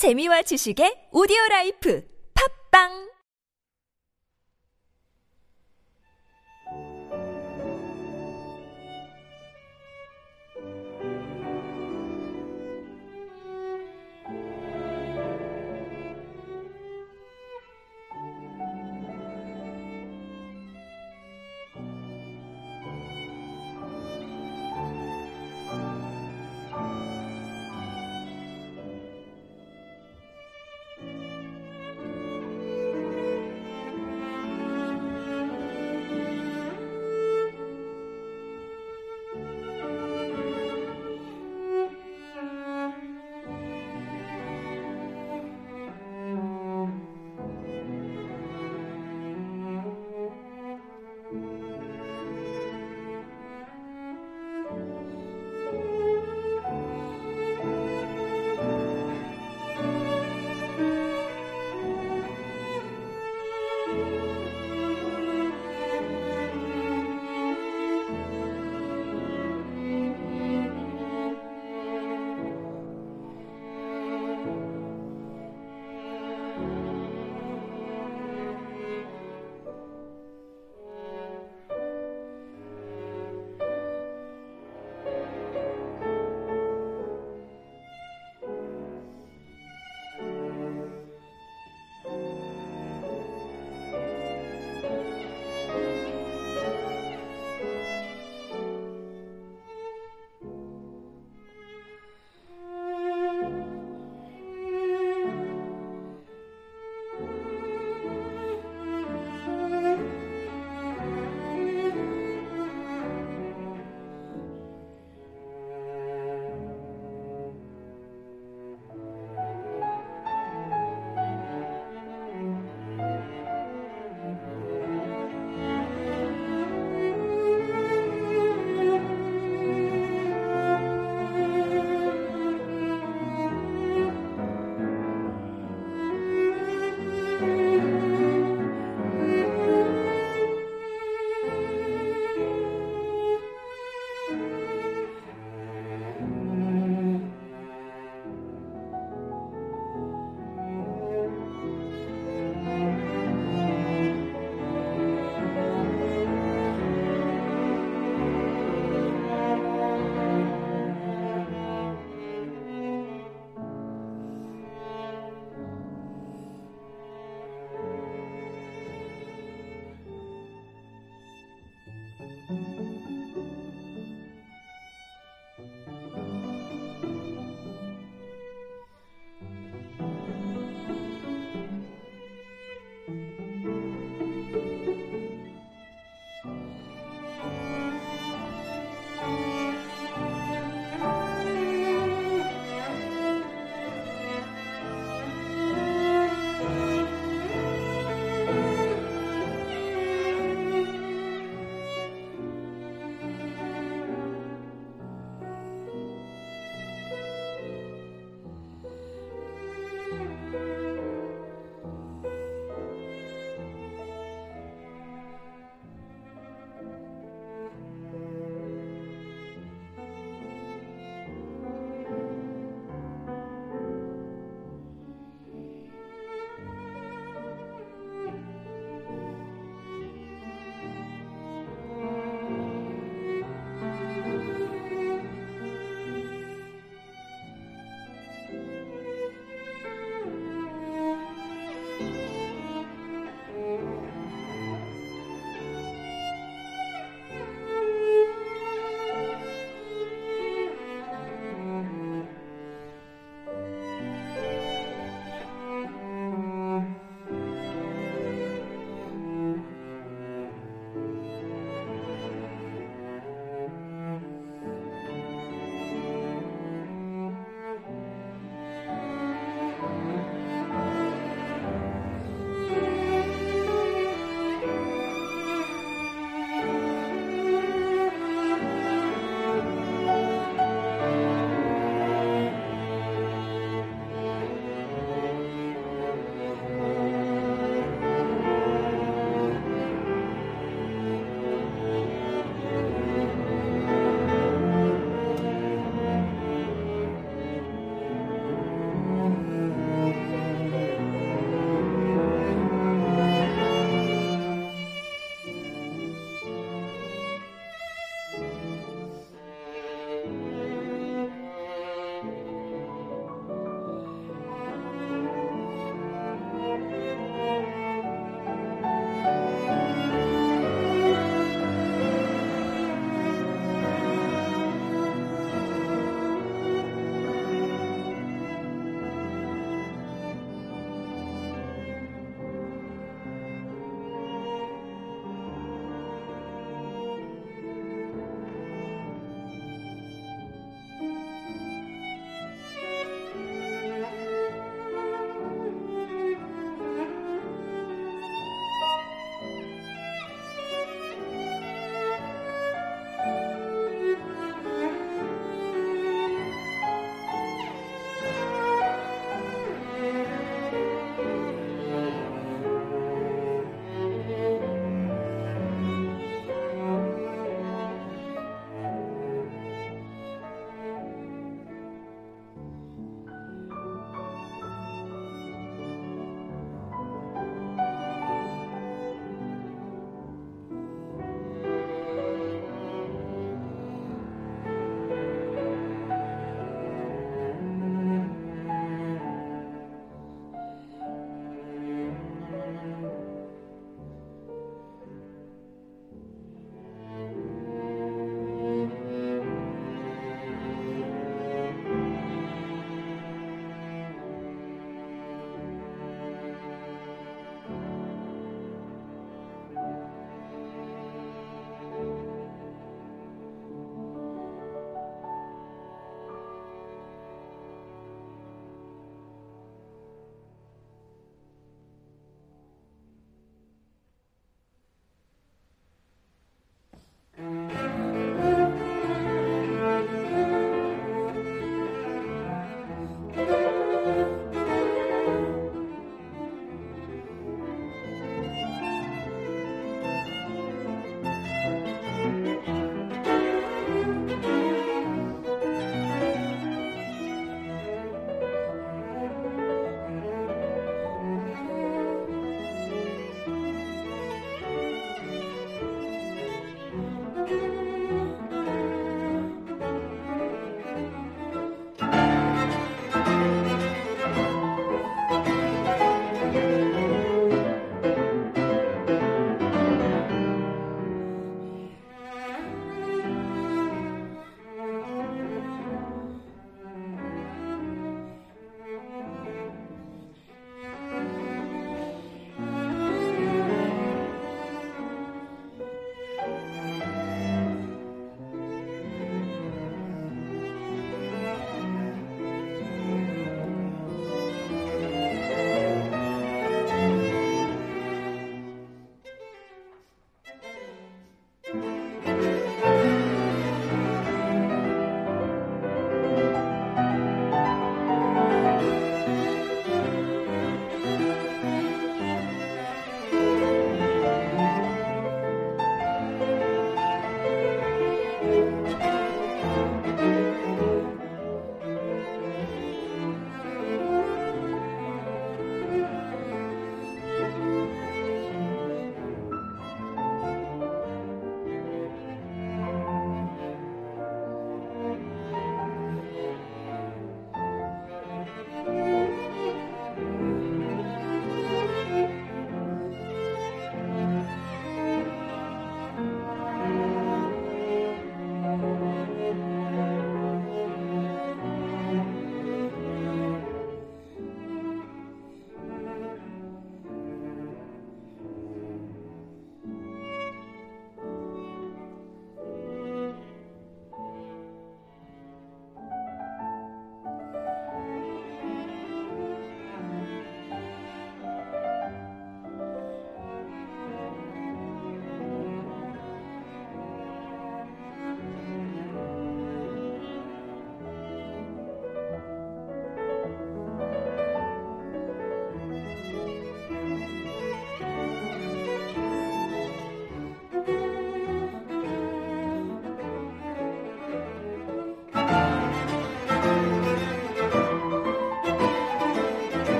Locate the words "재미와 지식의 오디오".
0.00-1.36